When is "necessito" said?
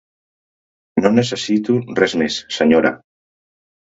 1.17-1.77